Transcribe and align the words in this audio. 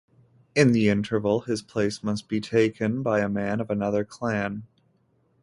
In 0.55 0.71
the 0.71 0.89
interval, 0.89 1.41
his 1.41 1.61
place 1.61 2.01
must 2.01 2.27
be 2.27 2.41
taken 2.41 3.03
by 3.03 3.19
a 3.19 3.29
man 3.29 3.59
of 3.59 3.69
another 3.69 4.03
clan. 4.03 4.65